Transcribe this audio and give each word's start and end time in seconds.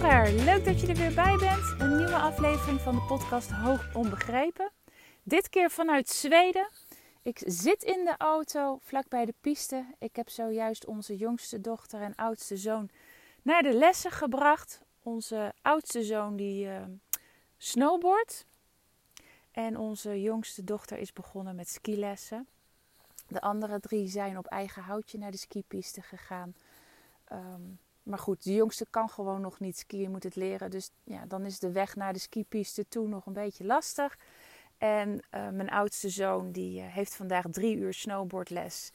leuk 0.00 0.64
dat 0.64 0.80
je 0.80 0.86
er 0.86 0.94
weer 0.94 1.14
bij 1.14 1.36
bent. 1.36 1.80
Een 1.80 1.96
nieuwe 1.96 2.16
aflevering 2.16 2.80
van 2.80 2.94
de 2.94 3.00
podcast 3.00 3.50
Hoog 3.50 3.94
Onbegrepen. 3.94 4.70
Dit 5.22 5.48
keer 5.48 5.70
vanuit 5.70 6.08
Zweden. 6.08 6.68
Ik 7.22 7.42
zit 7.44 7.82
in 7.82 8.04
de 8.04 8.14
auto 8.18 8.78
vlak 8.80 9.08
bij 9.08 9.24
de 9.24 9.34
piste. 9.40 9.94
Ik 9.98 10.16
heb 10.16 10.28
zojuist 10.28 10.86
onze 10.86 11.16
jongste 11.16 11.60
dochter 11.60 12.00
en 12.00 12.14
oudste 12.14 12.56
zoon 12.56 12.88
naar 13.42 13.62
de 13.62 13.72
lessen 13.72 14.10
gebracht. 14.10 14.80
Onze 15.02 15.52
oudste 15.62 16.02
zoon 16.02 16.36
die 16.36 16.66
uh, 16.66 16.82
snowboardt. 17.56 18.46
En 19.50 19.76
onze 19.76 20.20
jongste 20.20 20.64
dochter 20.64 20.98
is 20.98 21.12
begonnen 21.12 21.54
met 21.56 21.68
skilessen. 21.68 22.48
De 23.28 23.40
andere 23.40 23.80
drie 23.80 24.08
zijn 24.08 24.38
op 24.38 24.46
eigen 24.46 24.82
houtje 24.82 25.18
naar 25.18 25.30
de 25.30 25.36
skipiste 25.36 26.02
gegaan. 26.02 26.54
Um, 27.32 27.78
maar 28.10 28.18
goed, 28.18 28.44
de 28.44 28.54
jongste 28.54 28.86
kan 28.90 29.08
gewoon 29.08 29.40
nog 29.40 29.60
niet 29.60 29.78
skiën, 29.78 30.10
moet 30.10 30.22
het 30.22 30.36
leren. 30.36 30.70
Dus 30.70 30.90
ja, 31.04 31.26
dan 31.26 31.44
is 31.44 31.58
de 31.58 31.72
weg 31.72 31.96
naar 31.96 32.12
de 32.12 32.18
skipiste 32.18 32.88
toe 32.88 33.08
nog 33.08 33.26
een 33.26 33.32
beetje 33.32 33.64
lastig. 33.64 34.18
En 34.78 35.08
uh, 35.10 35.48
mijn 35.48 35.70
oudste 35.70 36.08
zoon 36.08 36.52
die 36.52 36.80
uh, 36.80 36.86
heeft 36.86 37.14
vandaag 37.14 37.44
drie 37.50 37.76
uur 37.76 37.94
snowboardles. 37.94 38.90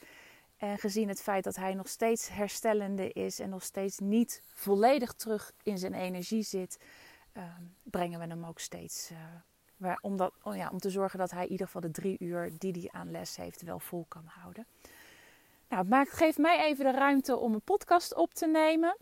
En 0.56 0.78
gezien 0.78 1.08
het 1.08 1.22
feit 1.22 1.44
dat 1.44 1.56
hij 1.56 1.74
nog 1.74 1.88
steeds 1.88 2.28
herstellende 2.28 3.12
is 3.12 3.38
en 3.38 3.48
nog 3.48 3.62
steeds 3.62 3.98
niet 3.98 4.42
volledig 4.54 5.12
terug 5.12 5.52
in 5.62 5.78
zijn 5.78 5.94
energie 5.94 6.42
zit, 6.42 6.78
uh, 7.32 7.42
brengen 7.82 8.20
we 8.20 8.26
hem 8.26 8.44
ook 8.44 8.58
steeds. 8.58 9.10
Waar, 9.76 9.98
om, 10.00 10.16
dat, 10.16 10.32
oh 10.42 10.56
ja, 10.56 10.68
om 10.72 10.78
te 10.78 10.90
zorgen 10.90 11.18
dat 11.18 11.30
hij 11.30 11.44
in 11.44 11.50
ieder 11.50 11.66
geval 11.66 11.80
de 11.80 11.90
drie 11.90 12.16
uur 12.18 12.50
die 12.58 12.72
hij 12.72 13.00
aan 13.00 13.10
les 13.10 13.36
heeft 13.36 13.62
wel 13.62 13.78
vol 13.78 14.04
kan 14.08 14.24
houden. 14.26 14.66
Nou, 15.68 15.94
het 15.94 16.08
geeft 16.08 16.38
mij 16.38 16.64
even 16.64 16.84
de 16.84 16.98
ruimte 16.98 17.36
om 17.36 17.54
een 17.54 17.62
podcast 17.62 18.14
op 18.14 18.34
te 18.34 18.46
nemen. 18.46 18.96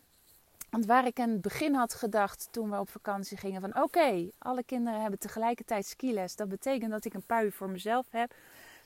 Want 0.69 0.85
waar 0.85 1.05
ik 1.05 1.19
in 1.19 1.29
het 1.29 1.41
begin 1.41 1.75
had 1.75 1.93
gedacht 1.93 2.47
toen 2.51 2.69
we 2.69 2.79
op 2.79 2.89
vakantie 2.89 3.37
gingen 3.37 3.61
van 3.61 3.83
oké, 3.83 4.29
alle 4.37 4.63
kinderen 4.63 5.01
hebben 5.01 5.19
tegelijkertijd 5.19 5.85
skiles. 5.85 6.35
Dat 6.35 6.49
betekent 6.49 6.91
dat 6.91 7.05
ik 7.05 7.13
een 7.13 7.43
uur 7.43 7.51
voor 7.51 7.69
mezelf 7.69 8.05
heb. 8.09 8.33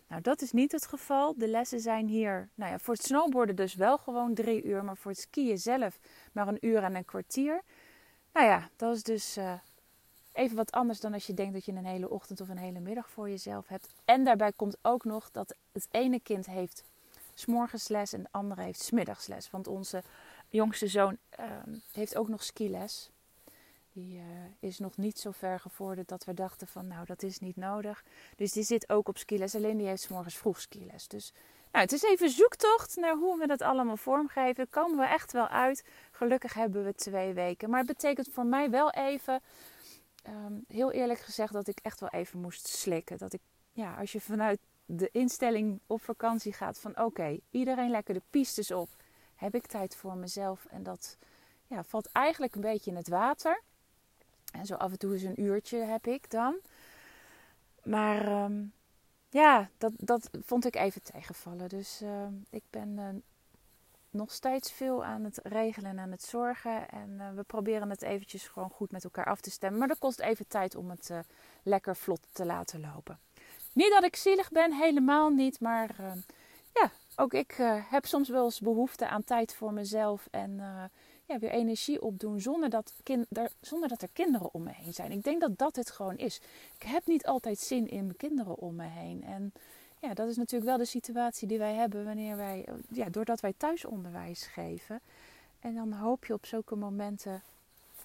Nou, 0.08 0.22
dat 0.22 0.42
is 0.42 0.52
niet 0.52 0.72
het 0.72 0.86
geval. 0.86 1.34
De 1.38 1.48
lessen 1.48 1.80
zijn 1.80 2.08
hier, 2.08 2.50
nou 2.56 2.72
ja, 2.72 2.80
voor 2.80 2.94
het 2.94 3.04
snowboarden 3.04 3.56
dus 3.56 3.76
wel 3.76 3.98
gewoon 3.98 4.34
drie 4.34 4.64
uur, 4.64 4.84
maar 4.84 4.98
voor 4.98 5.12
het 5.12 5.20
skiën 5.20 5.58
zelf 5.58 6.00
maar 6.32 6.48
een 6.48 6.66
uur 6.66 6.84
en 6.84 6.96
een 6.96 7.06
kwartier. 7.06 7.62
Nou 8.34 8.48
ja, 8.48 8.70
dat 8.76 8.96
is 8.96 9.04
dus 9.04 9.38
uh, 9.38 9.54
even 10.34 10.56
wat 10.56 10.72
anders 10.72 11.00
dan 11.00 11.14
als 11.14 11.28
je 11.28 11.34
denkt 11.34 11.54
dat 11.54 11.66
je 11.66 11.72
een 11.72 11.86
hele 11.86 12.10
ochtend 12.10 12.42
of 12.42 12.50
een 12.50 12.58
hele 12.58 12.80
middag 12.80 13.10
voor 13.10 13.30
jezelf 13.30 13.68
hebt. 13.68 13.88
En 14.06 14.24
daarbij 14.24 14.52
komt 14.56 14.78
ook 14.82 15.04
nog 15.04 15.32
dat 15.32 15.56
het 15.72 15.88
ene 15.92 16.20
kind 16.20 16.46
heeft 16.46 16.84
s'morgensles 17.34 18.14
en 18.14 18.22
de 18.22 18.30
andere 18.32 18.62
heeft 18.62 18.82
smiddagsles. 18.82 19.50
Want 19.52 19.68
onze 19.68 20.04
jongste 20.50 20.88
zoon 20.88 21.18
uh, 21.40 21.46
heeft 21.92 22.18
ook 22.18 22.28
nog 22.28 22.44
skiles. 22.44 23.10
Die 23.94 24.18
uh, 24.18 24.24
is 24.60 24.80
nog 24.80 24.98
niet 24.98 25.20
zo 25.20 25.32
ver 25.32 25.60
gevorderd 25.60 26.08
dat 26.08 26.26
we 26.26 26.34
dachten 26.34 26.68
van 26.68 26.88
nou 26.88 27.06
dat 27.06 27.24
is 27.24 27.40
niet 27.40 27.56
nodig. 27.56 28.04
Dus 28.36 28.52
die 28.52 28.64
zit 28.64 28.90
ook 28.90 29.08
op 29.08 29.18
skiles. 29.18 29.56
Alleen 29.56 29.78
die 29.78 29.88
heeft 29.88 30.02
s 30.02 30.08
morgens 30.08 30.38
vroeg 30.38 30.62
skiles. 30.62 31.08
Dus 31.08 31.34
nou, 31.72 31.84
het 31.84 31.92
is 31.92 32.04
even 32.04 32.30
zoektocht 32.30 32.96
naar 32.96 33.16
hoe 33.16 33.38
we 33.38 33.48
dat 33.48 33.62
allemaal 33.62 33.98
vormgeven. 33.98 34.70
Komen 34.70 34.98
we 34.98 35.06
echt 35.06 35.32
wel 35.32 35.48
uit. 35.48 35.84
Gelukkig 36.12 36.54
hebben 36.54 36.84
we 36.84 36.96
twee 36.96 37.34
weken. 37.34 37.70
Maar 37.70 37.80
het 37.80 37.88
betekent 37.88 38.30
voor 38.32 38.46
mij 38.46 38.70
wel 38.70 38.92
even, 38.92 39.42
um, 40.28 40.64
heel 40.68 40.92
eerlijk 40.92 41.20
gezegd, 41.20 41.54
dat 41.54 41.68
ik 41.68 41.80
echt 41.82 42.00
wel 42.00 42.10
even 42.10 42.42
moest 42.42 42.68
slikken. 42.68 43.18
Dat 43.18 43.34
ik, 43.34 43.42
ja, 43.72 43.96
als 43.96 44.12
je 44.12 44.22
vanuit 44.22 44.60
de 44.86 45.10
instelling 45.12 45.80
op 45.88 46.02
vakantie 46.02 46.54
gaat 46.54 46.80
van 46.80 47.00
oké, 47.00 47.40
iedereen 47.50 47.90
lekker 47.90 48.14
de 48.14 48.22
pistes 48.30 48.72
op 48.72 48.90
heb 49.40 49.56
ik 49.56 49.68
tijd 49.68 49.96
voor 49.96 50.18
mezelf. 50.18 50.66
En 50.66 50.84
dat 50.84 51.18
ja, 51.68 51.84
valt 51.84 52.12
eigenlijk 52.12 52.56
een 52.56 52.62
beetje 52.62 52.92
in 52.92 52.98
het 52.98 53.08
water. 53.08 53.62
En 54.52 54.66
zo 54.66 54.76
af 54.76 54.92
en 54.92 55.00
toe 55.00 55.14
eens 55.14 55.22
een 55.22 55.42
uurtje 55.42 55.78
heb 55.78 56.08
ik 56.08 56.30
dan. 56.30 56.56
Maar 57.84 58.44
um, 58.44 58.74
ja, 59.30 59.70
dat, 59.78 59.92
dat 59.98 60.30
vond 60.46 60.66
ik 60.66 60.76
even 60.76 61.04
tegenvallen. 61.04 61.70
Dus 61.70 62.02
uh, 62.02 62.28
ik 62.50 62.64
ben 62.70 62.90
uh, 62.90 63.08
nog 64.10 64.32
steeds 64.32 64.72
veel 64.72 65.06
aan 65.06 65.24
het 65.24 65.40
regelen 65.44 65.92
en 65.92 66.00
aan 66.00 66.12
het 66.12 66.24
zorgen. 66.24 66.90
En 66.90 67.10
uh, 67.10 67.30
we 67.36 67.44
proberen 67.44 67.90
het 67.90 68.02
eventjes 68.02 68.48
gewoon 68.48 68.70
goed 68.70 68.92
met 68.92 69.04
elkaar 69.04 69.26
af 69.26 69.42
te 69.42 69.52
stemmen. 69.52 69.80
Maar 69.80 69.88
dat 69.88 70.00
kost 70.00 70.20
even 70.20 70.48
tijd 70.48 70.76
om 70.76 70.90
het 70.90 71.12
lekker 71.64 71.96
vlot 71.96 72.22
te 72.32 72.46
laten 72.46 72.80
lopen. 72.80 73.20
Niet 73.74 73.92
dat 73.92 74.04
ik 74.04 74.16
zielig 74.16 74.52
ben, 74.52 74.74
helemaal 74.74 75.30
niet. 75.30 75.60
Maar 75.60 75.90
ehm, 76.00 76.18
ja, 76.74 76.92
ook 77.20 77.34
ik 77.34 77.58
uh, 77.58 77.92
heb 77.92 78.06
soms 78.06 78.30
wel 78.30 78.44
eens 78.44 78.60
behoefte 78.60 79.08
aan 79.08 79.24
tijd 79.24 79.56
voor 79.56 79.74
mezelf 79.74 80.28
en 80.32 80.52
uh, 80.52 80.84
ja, 81.26 81.40
weer 81.40 81.50
energie 81.50 82.02
opdoen 82.02 82.42
zonder 82.42 82.70
dat, 82.70 82.94
kind, 83.04 83.26
er, 83.38 83.52
zonder 83.62 83.90
dat 83.90 84.02
er 84.02 84.10
kinderen 84.14 84.54
om 84.54 84.64
me 84.64 84.72
heen 84.74 84.94
zijn. 84.94 85.12
Ik 85.12 85.24
denk 85.24 85.42
dat 85.42 85.58
dat 85.58 85.76
het 85.76 85.92
gewoon 85.92 86.18
is. 86.18 86.42
Ik 86.76 86.82
heb 86.82 87.08
niet 87.08 87.26
altijd 87.26 87.60
zin 87.60 87.88
in 87.88 88.06
mijn 88.06 88.18
kinderen 88.18 88.58
om 88.58 88.76
me 88.76 88.86
heen. 88.86 89.24
En 89.24 89.54
ja, 90.00 90.14
dat 90.14 90.28
is 90.28 90.38
natuurlijk 90.38 90.70
wel 90.70 90.78
de 90.78 90.86
situatie 90.86 91.48
die 91.48 91.58
wij 91.58 91.74
hebben 91.74 92.06
wanneer 92.06 92.38
wij, 92.38 92.66
ja, 92.90 93.10
doordat 93.10 93.40
wij 93.40 93.54
thuisonderwijs 93.58 94.46
geven. 94.46 95.02
En 95.60 95.76
dan 95.76 95.94
hoop 95.94 96.26
je 96.26 96.34
op 96.34 96.46
zulke 96.46 96.76
momenten, 96.76 97.42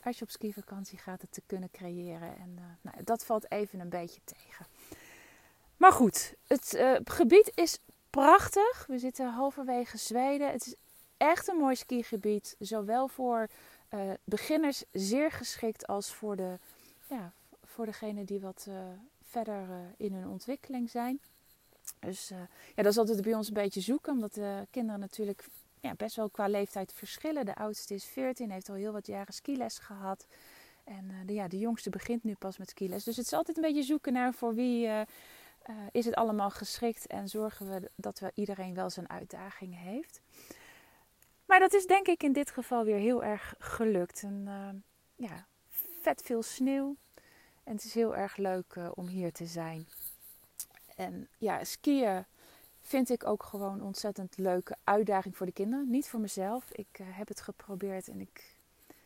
als 0.04 0.18
je 0.18 0.24
op 0.24 0.30
skivakantie 0.30 0.98
gaat, 0.98 1.20
het 1.20 1.32
te 1.32 1.42
kunnen 1.46 1.70
creëren. 1.70 2.36
En 2.38 2.58
nou, 2.80 3.04
dat 3.04 3.24
valt 3.24 3.50
even 3.50 3.80
een 3.80 3.88
beetje 3.88 4.20
tegen. 4.24 4.66
Maar 5.76 5.92
goed, 5.92 6.34
het 6.46 6.78
gebied 7.04 7.52
is 7.54 7.78
prachtig. 8.14 8.84
We 8.86 8.98
zitten 8.98 9.28
halverwege 9.28 9.98
Zweden. 9.98 10.50
Het 10.50 10.66
is 10.66 10.74
echt 11.16 11.48
een 11.48 11.56
mooi 11.56 11.74
skigebied. 11.74 12.56
Zowel 12.58 13.08
voor 13.08 13.48
uh, 13.94 14.00
beginners 14.24 14.84
zeer 14.92 15.30
geschikt 15.30 15.86
als 15.86 16.14
voor, 16.14 16.36
de, 16.36 16.58
ja, 17.08 17.32
voor 17.64 17.86
degenen 17.86 18.24
die 18.24 18.40
wat 18.40 18.66
uh, 18.68 18.74
verder 19.22 19.62
uh, 19.68 19.76
in 19.96 20.12
hun 20.12 20.28
ontwikkeling 20.28 20.90
zijn. 20.90 21.20
Dus 22.00 22.28
ja, 22.74 22.82
dat 22.82 22.86
is 22.86 22.98
altijd 22.98 23.22
bij 23.22 23.34
ons 23.34 23.48
een 23.48 23.54
beetje 23.54 23.80
zoeken. 23.80 24.12
Omdat 24.12 24.34
de 24.34 24.66
kinderen 24.70 25.00
natuurlijk 25.00 25.44
ja, 25.80 25.94
best 25.94 26.16
wel 26.16 26.30
qua 26.30 26.48
leeftijd 26.48 26.92
verschillen. 26.92 27.44
De 27.44 27.54
oudste 27.54 27.94
is 27.94 28.04
14, 28.04 28.50
heeft 28.50 28.68
al 28.68 28.74
heel 28.74 28.92
wat 28.92 29.06
jaren 29.06 29.34
skiles 29.34 29.78
gehad. 29.78 30.26
En 30.84 31.12
de, 31.26 31.32
ja, 31.32 31.48
de 31.48 31.58
jongste 31.58 31.90
begint 31.90 32.24
nu 32.24 32.34
pas 32.38 32.58
met 32.58 32.68
skiles. 32.68 33.04
Dus 33.04 33.16
het 33.16 33.26
is 33.26 33.32
altijd 33.32 33.56
een 33.56 33.62
beetje 33.62 33.82
zoeken 33.82 34.12
naar 34.12 34.34
voor 34.34 34.54
wie 34.54 34.88
uh, 35.70 35.76
is 35.92 36.04
het 36.04 36.14
allemaal 36.14 36.50
geschikt 36.50 37.06
en 37.06 37.28
zorgen 37.28 37.70
we 37.70 37.90
dat 37.96 38.18
we 38.18 38.30
iedereen 38.34 38.74
wel 38.74 38.90
zijn 38.90 39.08
uitdaging 39.08 39.78
heeft. 39.78 40.20
Maar 41.46 41.58
dat 41.58 41.72
is 41.72 41.86
denk 41.86 42.06
ik 42.06 42.22
in 42.22 42.32
dit 42.32 42.50
geval 42.50 42.84
weer 42.84 42.98
heel 42.98 43.24
erg 43.24 43.54
gelukt. 43.58 44.22
En, 44.22 44.44
uh, 44.46 44.68
ja, 45.28 45.46
vet 46.00 46.22
veel 46.22 46.42
sneeuw. 46.42 46.96
En 47.64 47.72
het 47.72 47.84
is 47.84 47.94
heel 47.94 48.16
erg 48.16 48.36
leuk 48.36 48.74
uh, 48.74 48.90
om 48.94 49.06
hier 49.06 49.32
te 49.32 49.46
zijn. 49.46 49.88
En 50.96 51.28
ja, 51.38 51.64
skiën 51.64 52.24
vind 52.80 53.10
ik 53.10 53.26
ook 53.26 53.42
gewoon 53.42 53.82
ontzettend 53.82 54.36
leuke 54.38 54.76
uitdaging 54.84 55.36
voor 55.36 55.46
de 55.46 55.52
kinderen. 55.52 55.90
Niet 55.90 56.08
voor 56.08 56.20
mezelf. 56.20 56.70
Ik 56.72 57.00
heb 57.02 57.28
het 57.28 57.40
geprobeerd 57.40 58.08
en 58.08 58.20
ik, 58.20 58.56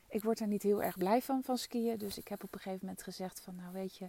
ik 0.09 0.23
word 0.23 0.41
er 0.41 0.47
niet 0.47 0.63
heel 0.63 0.83
erg 0.83 0.99
blij 0.99 1.23
van, 1.23 1.43
van 1.43 1.59
skiën. 1.59 1.99
Dus 1.99 2.19
ik 2.19 2.29
heb 2.29 2.45
op 2.45 2.55
een 2.55 2.61
gegeven 2.61 2.87
moment 2.87 3.03
gezegd 3.03 3.41
van 3.41 3.55
nou 3.55 3.73
weet 3.73 3.97
je 3.97 4.09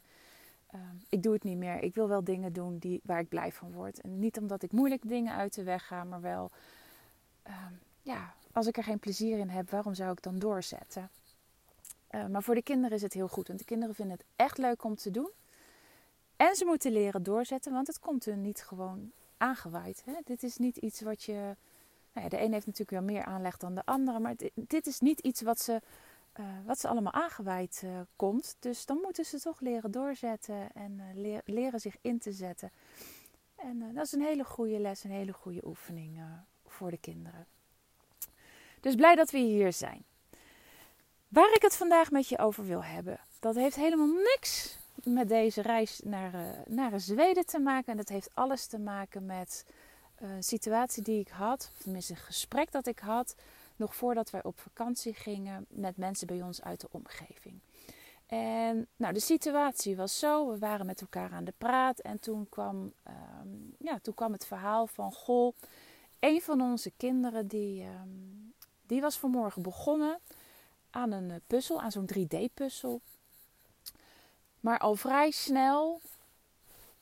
Um, 0.73 1.01
ik 1.09 1.23
doe 1.23 1.33
het 1.33 1.43
niet 1.43 1.57
meer. 1.57 1.79
Ik 1.83 1.95
wil 1.95 2.07
wel 2.07 2.23
dingen 2.23 2.53
doen 2.53 2.77
die, 2.77 3.01
waar 3.03 3.19
ik 3.19 3.29
blij 3.29 3.51
van 3.51 3.71
word. 3.71 4.01
En 4.01 4.19
niet 4.19 4.37
omdat 4.37 4.63
ik 4.63 4.71
moeilijke 4.71 5.07
dingen 5.07 5.33
uit 5.33 5.53
de 5.53 5.63
weg 5.63 5.87
ga, 5.87 6.03
maar 6.03 6.21
wel, 6.21 6.51
um, 7.47 7.79
ja, 8.01 8.33
als 8.51 8.67
ik 8.67 8.77
er 8.77 8.83
geen 8.83 8.99
plezier 8.99 9.37
in 9.37 9.49
heb, 9.49 9.69
waarom 9.69 9.93
zou 9.93 10.11
ik 10.11 10.21
dan 10.21 10.39
doorzetten? 10.39 11.09
Uh, 12.11 12.25
maar 12.25 12.43
voor 12.43 12.55
de 12.55 12.61
kinderen 12.61 12.95
is 12.95 13.01
het 13.01 13.13
heel 13.13 13.27
goed, 13.27 13.47
want 13.47 13.59
de 13.59 13.65
kinderen 13.65 13.95
vinden 13.95 14.17
het 14.17 14.25
echt 14.35 14.57
leuk 14.57 14.83
om 14.83 14.95
te 14.95 15.11
doen. 15.11 15.29
En 16.35 16.55
ze 16.55 16.65
moeten 16.65 16.91
leren 16.91 17.23
doorzetten, 17.23 17.71
want 17.71 17.87
het 17.87 17.99
komt 17.99 18.25
hun 18.25 18.41
niet 18.41 18.63
gewoon 18.63 19.11
aangewaaid. 19.37 20.01
Hè? 20.05 20.13
Dit 20.23 20.43
is 20.43 20.57
niet 20.57 20.77
iets 20.77 21.01
wat 21.01 21.23
je. 21.23 21.55
Nou 22.13 22.23
ja, 22.23 22.29
de 22.29 22.43
een 22.43 22.53
heeft 22.53 22.65
natuurlijk 22.65 22.89
wel 22.89 23.15
meer 23.15 23.23
aanleg 23.23 23.57
dan 23.57 23.75
de 23.75 23.85
andere, 23.85 24.19
maar 24.19 24.35
dit 24.53 24.87
is 24.87 24.99
niet 24.99 25.19
iets 25.19 25.41
wat 25.41 25.59
ze 25.59 25.81
uh, 26.39 26.45
wat 26.65 26.79
ze 26.79 26.87
allemaal 26.87 27.13
aangeweid 27.13 27.81
uh, 27.85 27.99
komt. 28.15 28.55
Dus 28.59 28.85
dan 28.85 28.97
moeten 29.01 29.25
ze 29.25 29.39
toch 29.39 29.59
leren 29.59 29.91
doorzetten 29.91 30.73
en 30.73 31.01
leer, 31.13 31.41
leren 31.45 31.79
zich 31.79 31.95
in 32.01 32.19
te 32.19 32.31
zetten. 32.31 32.71
En 33.55 33.93
dat 33.93 34.05
is 34.05 34.11
een 34.11 34.21
hele 34.21 34.43
goede 34.43 34.79
les, 34.79 35.03
een 35.03 35.11
hele 35.11 35.33
goede 35.33 35.65
oefening 35.65 36.21
voor 36.67 36.91
de 36.91 36.97
kinderen. 36.97 37.45
Dus 38.79 38.95
blij 38.95 39.15
dat 39.15 39.31
we 39.31 39.37
hier 39.37 39.73
zijn. 39.73 40.03
Waar 41.27 41.53
ik 41.53 41.61
het 41.61 41.75
vandaag 41.75 42.11
met 42.11 42.27
je 42.27 42.37
over 42.37 42.65
wil 42.65 42.83
hebben, 42.83 43.19
dat 43.39 43.55
heeft 43.55 43.75
helemaal 43.75 44.07
niks 44.07 44.77
met 45.03 45.27
deze 45.27 45.61
reis 45.61 46.01
naar, 46.03 46.63
naar 46.67 46.99
Zweden 46.99 47.45
te 47.45 47.59
maken. 47.59 47.91
En 47.91 47.97
dat 47.97 48.09
heeft 48.09 48.29
alles 48.33 48.65
te 48.65 48.79
maken 48.79 49.25
met 49.25 49.65
een 50.15 50.43
situatie 50.43 51.03
die 51.03 51.19
ik 51.19 51.27
had, 51.27 51.69
of 51.71 51.81
tenminste 51.81 52.13
een 52.13 52.19
gesprek 52.19 52.71
dat 52.71 52.87
ik 52.87 52.99
had 52.99 53.35
nog 53.79 53.95
voordat 53.95 54.29
wij 54.29 54.43
op 54.43 54.59
vakantie 54.59 55.13
gingen 55.13 55.65
met 55.69 55.97
mensen 55.97 56.27
bij 56.27 56.41
ons 56.41 56.61
uit 56.61 56.81
de 56.81 56.87
omgeving. 56.91 57.59
En 58.25 58.87
nou, 58.95 59.13
de 59.13 59.19
situatie 59.19 59.95
was 59.95 60.19
zo, 60.19 60.49
we 60.49 60.57
waren 60.57 60.85
met 60.85 61.01
elkaar 61.01 61.31
aan 61.31 61.43
de 61.43 61.53
praat 61.57 61.99
en 61.99 62.19
toen 62.19 62.49
kwam, 62.49 62.93
um, 63.41 63.75
ja, 63.79 63.99
toen 63.99 64.13
kwam 64.13 64.31
het 64.31 64.45
verhaal 64.45 64.87
van, 64.87 65.11
goh, 65.11 65.55
een 66.19 66.41
van 66.41 66.61
onze 66.61 66.91
kinderen 66.97 67.47
die, 67.47 67.83
um, 67.83 68.53
die 68.81 69.01
was 69.01 69.17
vanmorgen 69.17 69.61
begonnen 69.61 70.19
aan 70.89 71.11
een 71.11 71.31
eh, 71.31 71.37
puzzel, 71.47 71.81
aan 71.81 71.91
zo'n 71.91 72.09
3D-puzzel. 72.13 73.01
Maar 74.59 74.79
al 74.79 74.95
vrij 74.95 75.31
snel 75.31 76.01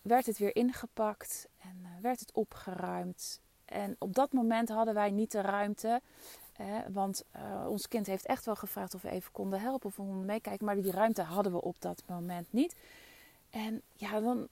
werd 0.02 0.26
het 0.26 0.38
weer 0.38 0.56
ingepakt 0.56 1.48
en 1.58 1.78
uh, 1.82 2.02
werd 2.02 2.20
het 2.20 2.32
opgeruimd. 2.32 3.42
En 3.68 3.96
op 4.00 4.16
dat 4.16 4.32
moment 4.32 4.70
hadden 4.70 4.94
wij 4.94 5.12
niet 5.12 5.32
de 5.32 5.42
ruimte. 5.42 6.02
want 6.92 7.24
uh, 7.36 7.70
ons 7.70 7.88
kind 7.88 8.08
heeft 8.08 8.26
echt 8.26 8.46
wel 8.46 8.56
gevraagd 8.56 8.94
of 8.94 9.02
we 9.02 9.10
even 9.10 9.32
konden 9.32 9.60
helpen 9.60 9.90
of 9.90 9.96
konden 9.96 10.26
meekijken. 10.26 10.66
Maar 10.66 10.82
die 10.82 10.92
ruimte 10.92 11.22
hadden 11.22 11.52
we 11.52 11.62
op 11.62 11.76
dat 11.80 12.04
moment 12.08 12.54
niet. 12.54 12.76
En 13.50 13.82
ja, 13.94 14.20
dan 14.20 14.48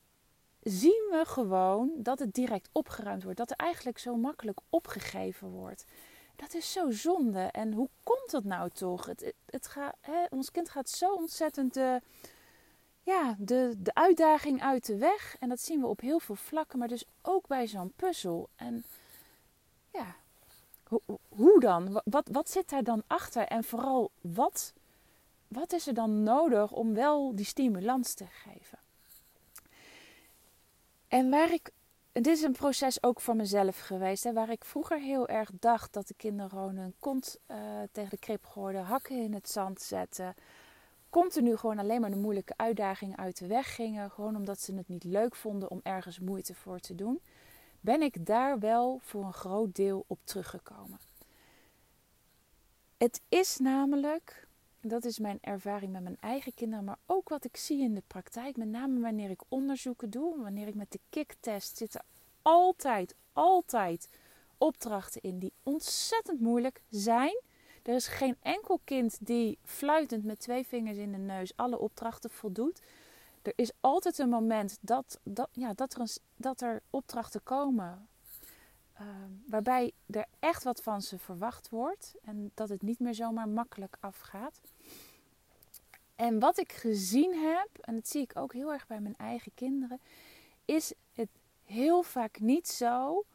zien 0.62 1.08
we 1.12 1.22
gewoon 1.26 1.92
dat 1.98 2.20
het 2.20 2.34
direct 2.34 2.70
opgeruimd 2.72 3.24
wordt. 3.24 3.38
Dat 3.38 3.50
er 3.50 3.56
eigenlijk 3.56 3.98
zo 3.98 4.16
makkelijk 4.16 4.60
opgegeven 4.70 5.50
wordt. 5.50 5.86
Dat 6.36 6.54
is 6.54 6.72
zo 6.72 6.92
zonde. 6.92 7.40
En 7.40 7.74
hoe 7.74 7.90
komt 8.04 8.32
dat 8.32 8.44
nou 8.44 8.70
toch? 8.70 9.06
Het, 9.06 9.20
het, 9.20 9.36
het 9.46 9.68
gaat, 9.68 9.96
hè, 10.02 10.26
ons 10.30 10.52
kind 10.52 10.70
gaat 10.70 10.90
zo 10.90 11.14
ontzettend 11.14 11.74
de, 11.74 12.02
ja, 13.02 13.36
de, 13.40 13.74
de 13.78 13.94
uitdaging 13.94 14.62
uit 14.62 14.86
de 14.86 14.98
weg. 14.98 15.36
En 15.40 15.50
dat 15.50 15.60
zien 15.60 15.80
we 15.80 15.88
op 15.88 16.02
heel 16.02 16.20
veel 16.20 16.36
vlakken, 16.36 16.80
maar 16.80 16.88
dus 16.88 17.06
ook 17.22 17.48
bij 17.48 17.68
zo'n 17.68 17.94
puzzel. 17.96 18.50
En 18.56 18.84
ja, 19.96 20.16
hoe, 21.30 21.60
dan? 21.60 22.02
Wat, 22.06 22.30
wat 22.32 22.50
zit 22.50 22.70
daar 22.70 22.84
dan 22.84 23.04
achter? 23.08 23.48
En 23.48 23.64
vooral, 23.64 24.12
wat, 24.22 24.74
wat 25.48 25.74
is 25.74 25.88
er 25.88 25.94
dan 25.94 26.24
nodig 26.24 26.72
om 26.72 26.94
wel 26.94 27.36
die 27.36 27.46
stimulans 27.46 28.14
te 28.14 28.26
geven? 28.26 28.78
En 31.08 31.30
waar 31.30 31.54
ik, 31.54 31.72
dit 32.12 32.28
is 32.28 32.42
een 32.42 32.52
proces 32.52 33.04
ook 33.04 33.22
voor 33.22 33.36
mezelf 33.36 33.80
geweest, 33.80 34.24
hè, 34.24 34.34
waar 34.34 34.50
ik 34.50 34.66
vroeger 34.66 35.00
heel 35.00 35.28
erg 35.28 35.50
dacht 35.60 35.94
dat 35.94 36.08
de 36.08 36.14
kinderen 36.18 36.50
gewoon 36.50 36.76
hun 36.76 36.94
kont 37.00 37.40
uh, 37.48 37.58
tegen 37.92 38.10
de 38.10 38.18
krip 38.18 38.46
gooiden, 38.46 38.84
hakken 38.84 39.24
in 39.24 39.34
het 39.34 39.50
zand 39.50 39.82
zetten, 39.82 40.36
continu 41.10 41.58
gewoon 41.58 41.80
alleen 41.80 42.02
maar 42.02 42.10
de 42.10 42.16
moeilijke 42.16 42.54
uitdagingen 42.56 43.18
uit 43.18 43.38
de 43.38 43.48
weg 43.48 43.76
gingen, 43.76 44.12
gewoon 44.12 44.36
omdat 44.36 44.62
ze 44.62 44.76
het 44.76 44.88
niet 44.88 45.04
leuk 45.04 45.36
vonden 45.36 45.70
om 45.70 45.80
ergens 45.84 46.20
moeite 46.20 46.54
voor 46.54 46.80
te 46.80 46.96
doen, 46.96 47.22
ben 47.86 48.02
ik 48.02 48.26
daar 48.26 48.60
wel 48.60 49.00
voor 49.02 49.24
een 49.24 49.34
groot 49.34 49.76
deel 49.76 50.04
op 50.08 50.20
teruggekomen. 50.24 51.00
Het 52.98 53.22
is 53.30 53.58
namelijk 53.58 54.48
dat 54.82 55.06
is 55.06 55.20
mijn 55.20 55.38
ervaring 55.42 55.92
met 55.92 56.04
mijn 56.04 56.18
eigen 56.20 56.54
kinderen, 56.54 56.86
maar 56.86 56.98
ook 57.06 57.30
wat 57.30 57.46
ik 57.46 57.58
zie 57.58 57.82
in 57.82 57.94
de 57.94 58.04
praktijk. 58.08 58.58
Met 58.58 58.68
name 58.68 59.00
wanneer 59.00 59.30
ik 59.30 59.42
onderzoeken 59.48 60.10
doe, 60.10 60.42
wanneer 60.42 60.68
ik 60.68 60.76
met 60.76 60.92
de 60.92 61.00
KIK-test 61.10 61.78
zitten 61.78 62.04
altijd, 62.42 63.16
altijd 63.34 64.10
opdrachten 64.58 65.22
in 65.22 65.40
die 65.40 65.54
ontzettend 65.64 66.40
moeilijk 66.40 66.82
zijn. 66.90 67.42
Er 67.84 67.96
is 67.96 68.08
geen 68.08 68.36
enkel 68.42 68.80
kind 68.84 69.18
die 69.26 69.58
fluitend 69.64 70.24
met 70.24 70.40
twee 70.40 70.68
vingers 70.68 70.98
in 70.98 71.12
de 71.12 71.18
neus 71.18 71.52
alle 71.56 71.80
opdrachten 71.80 72.30
voldoet. 72.30 72.82
Er 73.46 73.54
is 73.56 73.72
altijd 73.80 74.18
een 74.18 74.30
moment 74.30 74.78
dat, 74.82 75.20
dat, 75.24 75.50
ja, 75.52 75.74
dat, 75.74 75.94
er, 75.94 76.00
een, 76.00 76.10
dat 76.36 76.62
er 76.62 76.82
opdrachten 76.90 77.44
komen 77.44 78.08
Ehm, 78.96 79.32
waarbij 79.46 79.92
er 80.10 80.26
echt 80.40 80.64
wat 80.64 80.82
van 80.82 81.02
ze 81.02 81.18
verwacht 81.20 81.70
wordt 81.70 82.14
en 82.24 82.52
dat 82.54 82.70
het 82.70 82.82
niet 82.82 83.00
meer 83.00 83.14
zomaar 83.14 83.50
makkelijk 83.50 83.98
afgaat. 84.00 84.62
En 86.16 86.40
wat 86.40 86.58
ik 86.58 86.72
gezien 86.72 87.34
heb, 87.34 87.70
en 87.82 87.96
dat 87.96 88.08
zie 88.08 88.22
ik 88.22 88.32
ook 88.36 88.54
heel 88.54 88.74
erg 88.74 88.88
bij 88.88 89.00
mijn 89.00 89.18
eigen 89.18 89.52
kinderen, 89.56 90.00
is 90.66 90.94
het 91.14 91.30
heel 91.66 92.04
vaak 92.04 92.40
niet 92.40 92.68
zo 92.68 93.26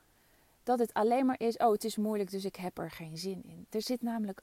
dat 0.62 0.78
het 0.78 0.94
alleen 0.94 1.26
maar 1.26 1.40
is: 1.40 1.56
oh, 1.56 1.72
het 1.72 1.84
is 1.84 1.96
moeilijk, 1.96 2.30
dus 2.30 2.44
ik 2.44 2.56
heb 2.56 2.78
er 2.78 2.90
geen 2.90 3.18
zin 3.18 3.42
in. 3.44 3.66
Er 3.70 3.82
zit 3.82 4.02
namelijk, 4.02 4.42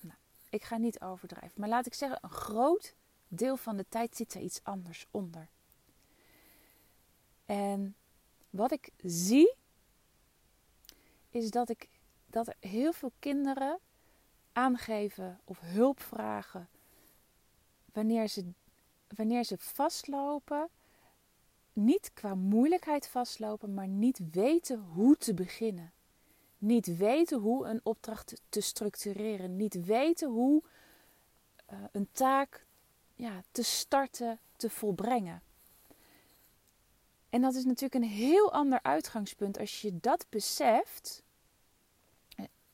nou, 0.00 0.16
ik 0.50 0.64
ga 0.64 0.76
niet 0.76 1.00
overdrijven, 1.00 1.60
maar 1.60 1.68
laat 1.68 1.86
ik 1.86 1.94
zeggen, 1.94 2.18
een 2.22 2.30
groot 2.30 2.94
deel 3.28 3.56
van 3.56 3.76
de 3.76 3.86
tijd 3.88 4.16
zit 4.16 4.34
er 4.34 4.40
iets 4.40 4.60
anders 4.62 5.06
onder. 5.10 5.48
En 7.44 7.96
wat 8.50 8.72
ik 8.72 8.90
zie 9.02 9.54
is 11.30 11.50
dat, 11.50 11.68
ik, 11.68 11.88
dat 12.26 12.46
er 12.46 12.56
heel 12.60 12.92
veel 12.92 13.12
kinderen 13.18 13.78
aangeven 14.52 15.40
of 15.44 15.60
hulp 15.60 16.00
vragen 16.00 16.68
wanneer 17.96 18.28
ze, 18.28 18.44
wanneer 19.08 19.44
ze 19.44 19.58
vastlopen. 19.58 20.68
Niet 21.72 22.10
qua 22.12 22.34
moeilijkheid 22.34 23.08
vastlopen, 23.08 23.74
maar 23.74 23.88
niet 23.88 24.20
weten 24.30 24.80
hoe 24.80 25.16
te 25.16 25.34
beginnen. 25.34 25.92
Niet 26.58 26.96
weten 26.96 27.38
hoe 27.38 27.66
een 27.66 27.80
opdracht 27.82 28.42
te 28.48 28.60
structureren. 28.60 29.56
Niet 29.56 29.84
weten 29.84 30.28
hoe 30.28 30.62
uh, 31.72 31.78
een 31.92 32.08
taak 32.12 32.65
ja, 33.16 33.42
te 33.50 33.62
starten, 33.62 34.38
te 34.56 34.70
volbrengen. 34.70 35.42
En 37.30 37.40
dat 37.40 37.54
is 37.54 37.64
natuurlijk 37.64 38.04
een 38.04 38.10
heel 38.10 38.52
ander 38.52 38.78
uitgangspunt 38.82 39.58
als 39.58 39.80
je 39.80 39.98
dat 40.00 40.26
beseft 40.28 41.24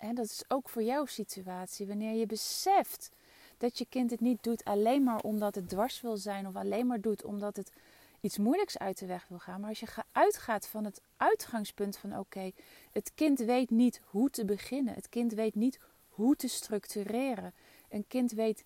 en 0.03 0.15
dat 0.15 0.25
is 0.25 0.43
ook 0.49 0.69
voor 0.69 0.83
jouw 0.83 1.07
situatie. 1.07 1.87
Wanneer 1.87 2.15
je 2.15 2.27
beseft 2.27 3.11
dat 3.59 3.79
je 3.79 3.87
kind 3.89 4.11
het 4.11 4.21
niet 4.21 4.43
doet 4.43 4.65
alleen 4.65 5.03
maar 5.03 5.21
omdat 5.21 5.55
het 5.55 5.69
dwars 5.69 6.01
wil 6.01 6.17
zijn 6.17 6.47
of 6.47 6.57
alleen 6.57 6.87
maar 6.87 7.01
doet 7.01 7.25
omdat 7.25 7.57
het 7.57 7.73
iets 8.21 8.39
moeilijks 8.39 8.79
uit 8.79 8.99
de 8.99 9.07
weg 9.07 9.29
wil 9.29 9.39
gaan. 9.39 9.61
Maar 9.61 9.69
als 9.69 9.81
je 9.81 9.87
uitgaat 10.13 10.67
van 10.67 10.85
het 10.85 11.01
uitgangspunt 11.17 11.97
van 11.97 12.19
oké, 12.19 12.53
het 12.93 13.13
kind 13.15 13.39
weet 13.39 13.71
niet 13.71 14.01
hoe 14.05 14.31
te 14.31 14.45
beginnen. 14.45 14.95
Het 14.95 15.09
kind 15.09 15.33
weet 15.33 15.55
niet 15.55 15.79
hoe 16.09 16.37
te 16.37 16.49
structureren. 16.49 17.55
Een 17.89 18.05
kind 18.09 18.33
weet, 18.33 18.65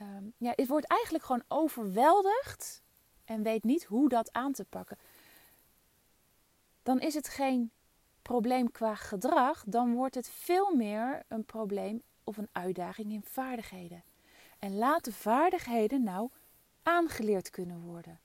um, 0.00 0.32
ja, 0.36 0.52
het 0.54 0.68
wordt 0.68 0.86
eigenlijk 0.86 1.24
gewoon 1.24 1.44
overweldigd 1.48 2.82
en 3.24 3.42
weet 3.42 3.64
niet 3.64 3.84
hoe 3.84 4.08
dat 4.08 4.32
aan 4.32 4.52
te 4.52 4.64
pakken. 4.64 4.98
Dan 6.82 7.00
is 7.00 7.14
het 7.14 7.28
geen 7.28 7.70
probleem 8.22 8.70
qua 8.70 8.94
gedrag, 8.94 9.64
dan 9.66 9.94
wordt 9.94 10.14
het 10.14 10.28
veel 10.28 10.74
meer 10.74 11.22
een 11.28 11.44
probleem 11.44 12.02
of 12.24 12.36
een 12.36 12.48
uitdaging 12.52 13.12
in 13.12 13.22
vaardigheden. 13.22 14.04
En 14.58 14.76
laat 14.76 15.04
de 15.04 15.12
vaardigheden 15.12 16.02
nou 16.02 16.30
aangeleerd 16.82 17.50
kunnen 17.50 17.80
worden. 17.80 18.20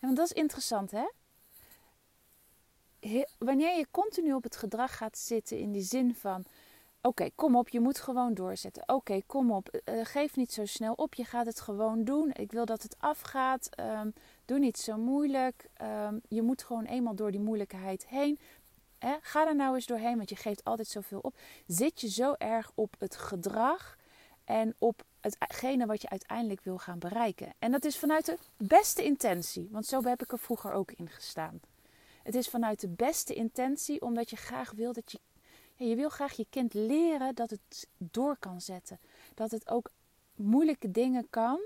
En 0.00 0.14
dat 0.14 0.24
is 0.26 0.32
interessant, 0.32 0.90
hè? 0.90 1.08
Wanneer 3.38 3.76
je 3.78 3.86
continu 3.90 4.32
op 4.32 4.42
het 4.42 4.56
gedrag 4.56 4.96
gaat 4.96 5.18
zitten 5.18 5.58
in 5.58 5.72
die 5.72 5.82
zin 5.82 6.14
van: 6.14 6.44
oké, 7.02 7.30
kom 7.34 7.56
op, 7.56 7.68
je 7.68 7.80
moet 7.80 7.98
gewoon 7.98 8.34
doorzetten. 8.34 8.82
Oké, 8.86 9.20
kom 9.26 9.52
op, 9.52 9.80
uh, 9.84 10.04
geef 10.04 10.36
niet 10.36 10.52
zo 10.52 10.64
snel 10.64 10.92
op, 10.92 11.14
je 11.14 11.24
gaat 11.24 11.46
het 11.46 11.60
gewoon 11.60 12.04
doen. 12.04 12.30
Ik 12.32 12.52
wil 12.52 12.64
dat 12.64 12.82
het 12.82 12.96
afgaat. 12.98 13.68
Um, 13.80 14.12
Doe 14.44 14.58
niet 14.58 14.78
zo 14.78 14.96
moeilijk. 14.96 15.68
Ehm, 15.74 16.18
je 16.28 16.42
moet 16.42 16.62
gewoon 16.62 16.84
eenmaal 16.84 17.14
door 17.14 17.30
die 17.30 17.40
moeilijkheid 17.40 18.06
heen. 18.06 18.38
ga 19.20 19.46
er 19.46 19.56
nou 19.56 19.74
eens 19.74 19.86
doorheen, 19.86 20.16
want 20.16 20.28
je 20.28 20.36
geeft 20.36 20.64
altijd 20.64 20.88
zoveel 20.88 21.18
op. 21.18 21.36
Zit 21.66 22.00
je 22.00 22.08
zo 22.08 22.34
erg 22.38 22.70
op 22.74 22.94
het 22.98 23.16
gedrag 23.16 23.98
en 24.44 24.74
op 24.78 25.02
hetgene 25.20 25.86
wat 25.86 26.02
je 26.02 26.08
uiteindelijk 26.08 26.60
wil 26.60 26.78
gaan 26.78 26.98
bereiken. 26.98 27.54
En 27.58 27.72
dat 27.72 27.84
is 27.84 27.98
vanuit 27.98 28.26
de 28.26 28.38
beste 28.56 29.04
intentie, 29.04 29.68
want 29.70 29.86
zo 29.86 30.02
heb 30.02 30.22
ik 30.22 30.32
er 30.32 30.38
vroeger 30.38 30.72
ook 30.72 30.92
in 30.92 31.08
gestaan. 31.08 31.60
Het 32.22 32.34
is 32.34 32.48
vanuit 32.48 32.80
de 32.80 32.88
beste 32.88 33.34
intentie, 33.34 34.00
omdat 34.00 34.30
je 34.30 34.36
graag 34.36 34.72
wil 34.72 34.92
dat 34.92 35.12
je. 35.12 35.20
Ja, 35.82 35.88
je 35.88 35.96
wil 35.96 36.08
graag 36.08 36.32
je 36.32 36.46
kind 36.50 36.74
leren 36.74 37.34
dat 37.34 37.50
het 37.50 37.88
door 37.98 38.36
kan 38.36 38.60
zetten. 38.60 38.98
Dat 39.34 39.50
het 39.50 39.68
ook 39.68 39.90
moeilijke 40.34 40.90
dingen 40.90 41.30
kan 41.30 41.60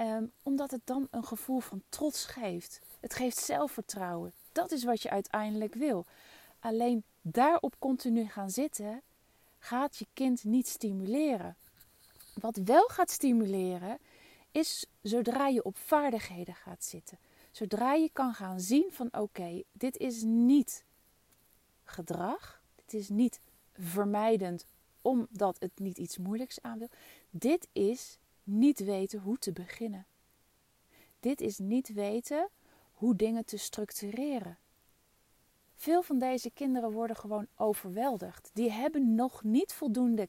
Um, 0.00 0.32
omdat 0.42 0.70
het 0.70 0.80
dan 0.84 1.08
een 1.10 1.24
gevoel 1.24 1.60
van 1.60 1.82
trots 1.88 2.24
geeft. 2.24 2.80
Het 3.00 3.14
geeft 3.14 3.36
zelfvertrouwen. 3.36 4.32
Dat 4.52 4.70
is 4.70 4.84
wat 4.84 5.02
je 5.02 5.10
uiteindelijk 5.10 5.74
wil. 5.74 6.04
Alleen 6.58 7.04
daarop 7.22 7.74
continu 7.78 8.26
gaan 8.28 8.50
zitten, 8.50 9.02
gaat 9.58 9.96
je 9.96 10.06
kind 10.12 10.44
niet 10.44 10.68
stimuleren. 10.68 11.56
Wat 12.34 12.56
wel 12.64 12.88
gaat 12.88 13.10
stimuleren, 13.10 13.98
is 14.50 14.86
zodra 15.02 15.48
je 15.48 15.64
op 15.64 15.76
vaardigheden 15.76 16.54
gaat 16.54 16.84
zitten. 16.84 17.18
Zodra 17.50 17.92
je 17.92 18.10
kan 18.12 18.34
gaan 18.34 18.60
zien 18.60 18.86
van 18.90 19.08
oké, 19.12 19.62
dit 19.72 19.96
is 19.96 20.22
niet 20.22 20.84
gedrag. 21.84 22.62
Dit 22.94 23.02
is 23.02 23.08
niet 23.08 23.40
vermijdend 23.72 24.64
omdat 25.02 25.56
het 25.58 25.78
niet 25.78 25.98
iets 25.98 26.18
moeilijks 26.18 26.62
aan 26.62 26.78
wil. 26.78 26.88
Dit 27.30 27.68
is 27.72 28.18
niet 28.44 28.78
weten 28.78 29.20
hoe 29.20 29.38
te 29.38 29.52
beginnen. 29.52 30.06
Dit 31.20 31.40
is 31.40 31.58
niet 31.58 31.92
weten 31.92 32.48
hoe 32.92 33.16
dingen 33.16 33.44
te 33.44 33.56
structureren. 33.56 34.58
Veel 35.74 36.02
van 36.02 36.18
deze 36.18 36.50
kinderen 36.50 36.92
worden 36.92 37.16
gewoon 37.16 37.46
overweldigd. 37.56 38.50
Die 38.52 38.70
hebben 38.70 39.14
nog 39.14 39.42
niet 39.42 39.72
voldoende 39.72 40.28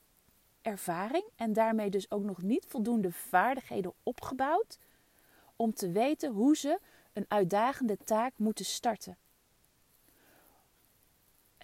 ervaring 0.62 1.26
en 1.36 1.54
daarmee 1.54 1.90
dus 1.90 2.12
ook 2.12 2.24
nog 2.24 2.42
niet 2.42 2.66
voldoende 2.68 3.12
vaardigheden 3.12 3.94
opgebouwd 4.04 4.78
om 5.56 5.74
te 5.74 5.92
weten 5.92 6.32
hoe 6.32 6.56
ze 6.56 6.80
een 7.14 7.26
uitdagende 7.28 7.98
taak 8.04 8.34
moeten 8.38 8.66
starten. 8.66 9.18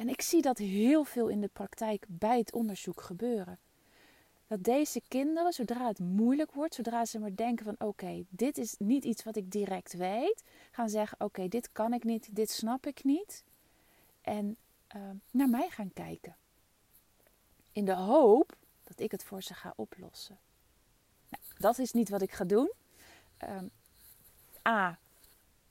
En 0.02 0.10
ik 0.10 0.22
zie 0.22 0.42
dat 0.42 0.58
heel 0.58 1.04
veel 1.04 1.28
in 1.28 1.42
de 1.42 1.48
praktijk 1.48 2.06
bij 2.10 2.38
het 2.38 2.54
onderzoek 2.54 3.02
gebeuren. 3.02 3.60
Dat 4.48 4.64
deze 4.64 5.02
kinderen, 5.08 5.54
zodra 5.54 5.88
het 5.88 6.00
moeilijk 6.00 6.52
wordt, 6.52 6.76
zodra 6.76 7.06
ze 7.06 7.20
maar 7.20 7.36
denken 7.36 7.66
van 7.66 7.88
oké, 7.88 8.26
dit 8.30 8.58
is 8.58 8.76
niet 8.78 9.04
iets 9.04 9.24
wat 9.24 9.36
ik 9.36 9.52
direct 9.52 9.94
weet, 9.94 10.44
gaan 10.72 10.90
zeggen 10.90 11.20
oké, 11.20 11.48
dit 11.48 11.72
kan 11.72 11.94
ik 11.94 12.04
niet, 12.04 12.36
dit 12.36 12.50
snap 12.50 12.86
ik 12.86 13.04
niet. 13.04 13.44
En 14.22 14.58
uh, 14.96 15.02
naar 15.32 15.50
mij 15.50 15.70
gaan 15.70 15.94
kijken. 15.94 16.36
In 17.72 17.86
de 17.86 17.96
hoop 17.96 18.56
dat 18.84 19.00
ik 19.00 19.12
het 19.12 19.24
voor 19.24 19.42
ze 19.42 19.54
ga 19.54 19.74
oplossen. 19.76 20.40
Nou, 21.30 21.44
dat 21.58 21.80
is 21.80 21.92
niet 21.92 22.10
wat 22.10 22.22
ik 22.22 22.32
ga 22.32 22.44
doen. 22.44 22.72
Um, 23.50 23.72
A, 24.68 25.00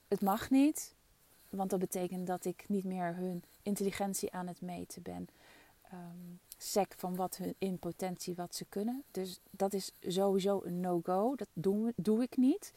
het 0.07 0.21
mag 0.21 0.49
niet. 0.49 0.95
Want 1.49 1.69
dat 1.69 1.79
betekent 1.79 2.27
dat 2.27 2.45
ik 2.45 2.69
niet 2.69 2.83
meer 2.83 3.15
hun 3.15 3.43
intelligentie 3.63 4.31
aan 4.31 4.47
het 4.47 4.61
meten 4.61 5.01
ben. 5.01 5.29
Um, 5.93 6.39
sec 6.57 6.93
van 6.97 7.15
wat 7.15 7.37
hun 7.37 7.55
in 7.57 7.79
potentie 7.79 8.35
wat 8.35 8.55
ze 8.55 8.65
kunnen. 8.65 9.03
Dus 9.11 9.39
dat 9.49 9.73
is 9.73 9.91
sowieso 9.99 10.61
een 10.63 10.79
no-go. 10.79 11.35
Dat 11.35 11.47
doe, 11.95 12.21
ik 12.21 12.37
niet. 12.37 12.73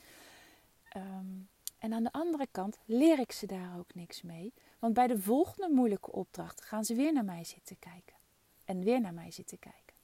Um, 0.96 1.48
en 1.78 1.92
aan 1.92 2.02
de 2.02 2.12
andere 2.12 2.46
kant 2.50 2.78
leer 2.84 3.18
ik 3.18 3.32
ze 3.32 3.46
daar 3.46 3.78
ook 3.78 3.94
niks 3.94 4.22
mee. 4.22 4.52
Want 4.78 4.94
bij 4.94 5.06
de 5.06 5.20
volgende 5.20 5.74
moeilijke 5.74 6.12
opdracht 6.12 6.60
gaan 6.60 6.84
ze 6.84 6.94
weer 6.94 7.12
naar 7.12 7.24
mij 7.24 7.44
zitten 7.44 7.78
kijken. 7.78 8.16
En 8.64 8.84
weer 8.84 9.00
naar 9.00 9.14
mij 9.14 9.30
zitten 9.30 9.58
kijken. 9.58 9.94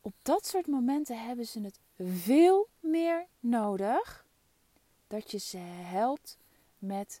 Op 0.00 0.14
dat 0.22 0.46
soort 0.46 0.66
momenten 0.66 1.26
hebben 1.26 1.46
ze 1.46 1.60
het 1.60 1.78
veel 1.98 2.68
meer 2.80 3.26
nodig 3.40 4.26
dat 5.06 5.30
je 5.30 5.38
ze 5.38 5.58
helpt 5.58 6.38
met 6.78 7.20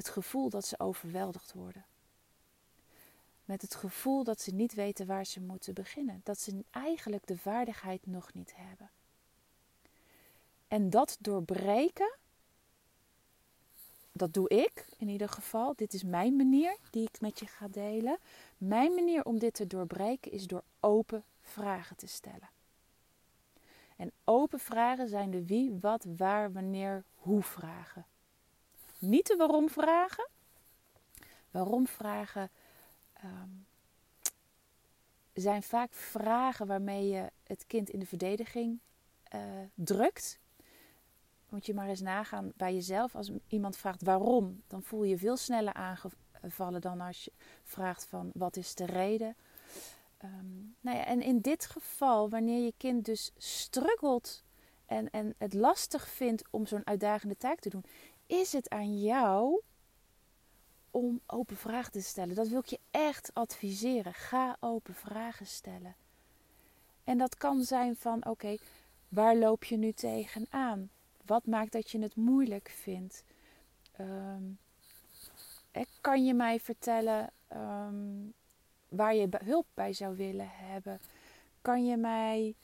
het 0.00 0.08
gevoel 0.08 0.48
dat 0.48 0.66
ze 0.66 0.78
overweldigd 0.78 1.52
worden. 1.52 1.84
Met 3.44 3.62
het 3.62 3.74
gevoel 3.74 4.24
dat 4.24 4.40
ze 4.40 4.54
niet 4.54 4.74
weten 4.74 5.06
waar 5.06 5.24
ze 5.24 5.40
moeten 5.40 5.74
beginnen. 5.74 6.20
Dat 6.24 6.40
ze 6.40 6.64
eigenlijk 6.70 7.26
de 7.26 7.38
vaardigheid 7.38 8.06
nog 8.06 8.34
niet 8.34 8.52
hebben. 8.56 8.90
En 10.68 10.90
dat 10.90 11.16
doorbreken, 11.20 12.16
dat 14.12 14.34
doe 14.34 14.48
ik 14.48 14.86
in 14.98 15.08
ieder 15.08 15.28
geval. 15.28 15.74
Dit 15.76 15.94
is 15.94 16.02
mijn 16.02 16.36
manier 16.36 16.76
die 16.90 17.08
ik 17.12 17.20
met 17.20 17.38
je 17.38 17.46
ga 17.46 17.68
delen. 17.68 18.18
Mijn 18.58 18.94
manier 18.94 19.24
om 19.24 19.38
dit 19.38 19.54
te 19.54 19.66
doorbreken 19.66 20.32
is 20.32 20.46
door 20.46 20.62
open 20.80 21.24
vragen 21.40 21.96
te 21.96 22.06
stellen. 22.06 22.50
En 23.96 24.12
open 24.24 24.60
vragen 24.60 25.08
zijn 25.08 25.30
de 25.30 25.46
wie, 25.46 25.78
wat, 25.80 26.06
waar, 26.16 26.52
wanneer, 26.52 27.04
hoe 27.14 27.42
vragen. 27.42 28.06
Niet 29.00 29.26
de 29.26 29.36
waarom 29.36 29.70
vragen. 29.70 30.28
Waarom 31.50 31.86
vragen 31.86 32.50
um, 33.24 33.66
zijn 35.32 35.62
vaak 35.62 35.94
vragen 35.94 36.66
waarmee 36.66 37.08
je 37.08 37.30
het 37.44 37.66
kind 37.66 37.90
in 37.90 37.98
de 37.98 38.06
verdediging 38.06 38.78
uh, 39.34 39.40
drukt. 39.74 40.38
Moet 41.48 41.66
je 41.66 41.74
maar 41.74 41.88
eens 41.88 42.00
nagaan 42.00 42.52
bij 42.56 42.74
jezelf. 42.74 43.14
Als 43.14 43.30
iemand 43.48 43.76
vraagt 43.76 44.02
waarom, 44.02 44.62
dan 44.66 44.82
voel 44.82 45.02
je 45.02 45.10
je 45.10 45.18
veel 45.18 45.36
sneller 45.36 45.74
aangevallen 45.74 46.80
dan 46.80 47.00
als 47.00 47.24
je 47.24 47.32
vraagt 47.64 48.04
van 48.04 48.30
wat 48.34 48.56
is 48.56 48.74
de 48.74 48.86
reden. 48.86 49.36
Um, 50.24 50.76
nou 50.80 50.96
ja, 50.96 51.04
en 51.04 51.22
in 51.22 51.40
dit 51.40 51.66
geval, 51.66 52.28
wanneer 52.28 52.64
je 52.64 52.74
kind 52.76 53.04
dus 53.04 53.32
struggelt 53.36 54.44
en, 54.86 55.10
en 55.10 55.34
het 55.38 55.54
lastig 55.54 56.08
vindt 56.08 56.42
om 56.50 56.66
zo'n 56.66 56.86
uitdagende 56.86 57.36
taak 57.36 57.60
te 57.60 57.68
doen, 57.68 57.84
is 58.30 58.52
het 58.52 58.68
aan 58.68 59.00
jou 59.00 59.60
om 60.90 61.20
open 61.26 61.56
vragen 61.56 61.92
te 61.92 62.02
stellen. 62.02 62.34
Dat 62.34 62.48
wil 62.48 62.58
ik 62.58 62.66
je 62.66 62.80
echt 62.90 63.30
adviseren. 63.34 64.14
Ga 64.14 64.56
open 64.60 64.94
vragen 64.94 65.46
stellen. 65.46 65.94
En 67.04 67.18
dat 67.18 67.36
kan 67.36 67.62
zijn 67.62 67.96
van: 67.96 68.26
oké, 68.26 68.56
waar 69.08 69.36
loop 69.36 69.64
je 69.64 69.76
nu 69.76 69.92
tegenaan? 69.92 70.90
Wat 71.26 71.46
maakt 71.46 71.72
dat 71.72 71.90
je 71.90 71.98
het 71.98 72.16
moeilijk 72.16 72.68
vindt? 72.68 73.24
Um, 74.00 74.58
kan 76.00 76.24
je 76.24 76.34
mij 76.34 76.60
vertellen 76.60 77.30
um, 77.52 78.32
waar 78.88 79.14
je 79.14 79.28
hulp 79.44 79.66
bij 79.74 79.92
zou 79.92 80.16
willen 80.16 80.50
hebben? 80.50 81.00
Kan 81.62 81.86
je 81.86 81.96
mij 81.96 82.54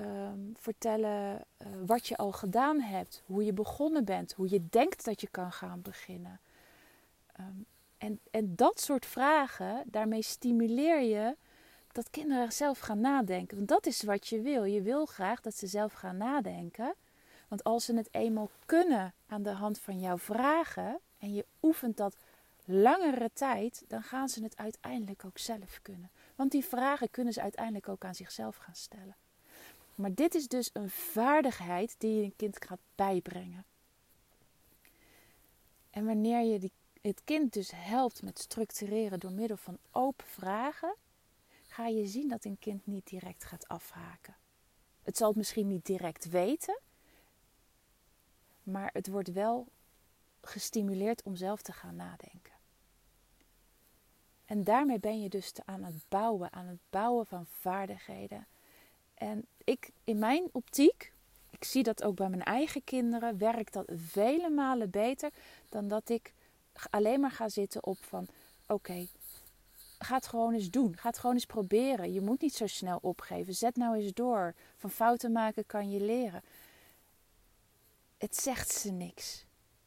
um, 0.00 0.54
vertellen 0.58 1.44
uh, 1.58 1.66
wat 1.86 2.06
je 2.06 2.16
al 2.16 2.32
gedaan 2.32 2.80
hebt, 2.80 3.22
hoe 3.26 3.44
je 3.44 3.52
begonnen 3.52 4.04
bent, 4.04 4.32
hoe 4.32 4.50
je 4.50 4.66
denkt 4.70 5.04
dat 5.04 5.20
je 5.20 5.28
kan 5.28 5.52
gaan 5.52 5.82
beginnen? 5.82 6.40
Um, 7.40 7.66
en, 7.98 8.20
en 8.30 8.56
dat 8.56 8.80
soort 8.80 9.06
vragen, 9.06 9.82
daarmee 9.86 10.22
stimuleer 10.22 11.00
je 11.00 11.36
dat 11.92 12.10
kinderen 12.10 12.52
zelf 12.52 12.78
gaan 12.78 13.00
nadenken. 13.00 13.56
Want 13.56 13.68
dat 13.68 13.86
is 13.86 14.02
wat 14.02 14.26
je 14.26 14.40
wil. 14.40 14.64
Je 14.64 14.82
wil 14.82 15.06
graag 15.06 15.40
dat 15.40 15.54
ze 15.54 15.66
zelf 15.66 15.92
gaan 15.92 16.16
nadenken. 16.16 16.94
Want 17.48 17.64
als 17.64 17.84
ze 17.84 17.96
het 17.96 18.08
eenmaal 18.10 18.50
kunnen 18.66 19.14
aan 19.26 19.42
de 19.42 19.50
hand 19.50 19.78
van 19.78 20.00
jouw 20.00 20.18
vragen 20.18 20.98
en 21.18 21.34
je 21.34 21.44
oefent 21.62 21.96
dat 21.96 22.16
langere 22.64 23.30
tijd, 23.32 23.84
dan 23.88 24.02
gaan 24.02 24.28
ze 24.28 24.42
het 24.42 24.56
uiteindelijk 24.56 25.24
ook 25.24 25.38
zelf 25.38 25.78
kunnen. 25.82 26.10
Want 26.34 26.50
die 26.50 26.64
vragen 26.64 27.10
kunnen 27.10 27.32
ze 27.32 27.42
uiteindelijk 27.42 27.88
ook 27.88 28.04
aan 28.04 28.14
zichzelf 28.14 28.56
gaan 28.56 28.74
stellen. 28.74 29.16
Maar 30.00 30.14
dit 30.14 30.34
is 30.34 30.48
dus 30.48 30.70
een 30.72 30.90
vaardigheid 30.90 31.94
die 31.98 32.16
je 32.16 32.22
een 32.22 32.36
kind 32.36 32.64
gaat 32.64 32.80
bijbrengen. 32.94 33.64
En 35.90 36.04
wanneer 36.04 36.40
je 36.40 36.58
die, 36.58 36.72
het 37.00 37.20
kind 37.24 37.52
dus 37.52 37.70
helpt 37.74 38.22
met 38.22 38.38
structureren 38.38 39.20
door 39.20 39.32
middel 39.32 39.56
van 39.56 39.78
open 39.90 40.26
vragen, 40.26 40.96
ga 41.66 41.86
je 41.86 42.06
zien 42.06 42.28
dat 42.28 42.44
een 42.44 42.58
kind 42.58 42.86
niet 42.86 43.06
direct 43.06 43.44
gaat 43.44 43.68
afhaken. 43.68 44.36
Het 45.02 45.16
zal 45.16 45.28
het 45.28 45.36
misschien 45.36 45.66
niet 45.66 45.86
direct 45.86 46.28
weten, 46.28 46.80
maar 48.62 48.90
het 48.92 49.08
wordt 49.08 49.32
wel 49.32 49.66
gestimuleerd 50.40 51.22
om 51.22 51.36
zelf 51.36 51.62
te 51.62 51.72
gaan 51.72 51.96
nadenken. 51.96 52.54
En 54.44 54.64
daarmee 54.64 55.00
ben 55.00 55.22
je 55.22 55.28
dus 55.28 55.52
aan 55.64 55.82
het 55.82 56.04
bouwen, 56.08 56.52
aan 56.52 56.66
het 56.66 56.80
bouwen 56.90 57.26
van 57.26 57.46
vaardigheden. 57.46 58.46
En 59.20 59.46
ik, 59.64 59.90
in 60.04 60.18
mijn 60.18 60.48
optiek, 60.52 61.12
ik 61.50 61.64
zie 61.64 61.82
dat 61.82 62.02
ook 62.02 62.14
bij 62.14 62.28
mijn 62.28 62.42
eigen 62.42 62.84
kinderen, 62.84 63.38
werkt 63.38 63.72
dat 63.72 63.90
vele 63.94 64.50
malen 64.50 64.90
beter 64.90 65.30
dan 65.68 65.88
dat 65.88 66.08
ik 66.08 66.32
alleen 66.90 67.20
maar 67.20 67.30
ga 67.30 67.48
zitten 67.48 67.84
op 67.84 68.04
van 68.04 68.28
oké, 68.66 69.06
ga 69.98 70.14
het 70.14 70.26
gewoon 70.26 70.54
eens 70.54 70.70
doen. 70.70 70.96
Ga 70.96 71.08
het 71.08 71.18
gewoon 71.18 71.34
eens 71.34 71.46
proberen. 71.46 72.12
Je 72.12 72.20
moet 72.20 72.40
niet 72.40 72.54
zo 72.54 72.66
snel 72.66 72.98
opgeven. 73.02 73.54
Zet 73.54 73.76
nou 73.76 73.96
eens 73.96 74.12
door. 74.12 74.54
Van 74.76 74.90
fouten 74.90 75.32
maken 75.32 75.66
kan 75.66 75.90
je 75.90 76.00
leren. 76.00 76.42
Het 78.18 78.36
zegt 78.36 78.72
ze 78.72 78.90
niks. 78.90 79.44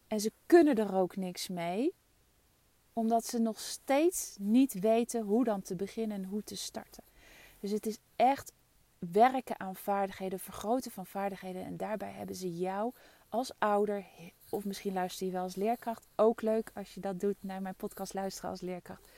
En 0.08 0.20
ze 0.20 0.32
kunnen 0.46 0.76
er 0.76 0.96
ook 0.96 1.16
niks 1.16 1.48
mee 1.48 1.94
omdat 2.94 3.26
ze 3.26 3.40
nog 3.40 3.60
steeds 3.60 4.36
niet 4.40 4.74
weten 4.74 5.22
hoe 5.22 5.44
dan 5.44 5.62
te 5.62 5.76
beginnen 5.76 6.18
en 6.18 6.30
hoe 6.30 6.44
te 6.44 6.56
starten. 6.56 7.04
Dus 7.60 7.72
het 7.72 7.86
is 7.86 7.98
echt 8.16 8.52
werken 9.12 9.60
aan 9.60 9.76
vaardigheden, 9.76 10.40
vergroten 10.40 10.92
van 10.92 11.06
vaardigheden. 11.06 11.66
En 11.66 11.78
daarbij 11.78 12.12
hebben 12.12 12.36
ze 12.36 12.58
jou 12.58 12.94
als 13.30 13.52
ouder, 13.58 14.06
of 14.50 14.66
misschien 14.66 14.94
luister 14.94 15.26
je 15.26 15.32
wel 15.32 15.44
als 15.44 15.56
leerkracht, 15.56 16.08
ook 16.16 16.42
leuk 16.42 16.72
als 16.74 16.94
je 16.94 17.00
dat 17.00 17.20
doet 17.20 17.36
naar 17.40 17.62
mijn 17.62 17.76
podcast 17.76 18.14
luisteren 18.14 18.50
als 18.50 18.62
leerkracht. 18.62 19.12